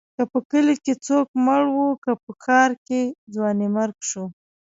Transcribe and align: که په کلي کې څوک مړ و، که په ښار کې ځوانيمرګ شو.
که 0.15 0.23
په 0.31 0.39
کلي 0.51 0.75
کې 0.83 0.93
څوک 1.05 1.27
مړ 1.45 1.63
و، 1.75 1.79
که 2.03 2.11
په 2.23 2.31
ښار 2.43 2.71
کې 2.87 3.01
ځوانيمرګ 3.33 3.97
شو. 4.09 4.25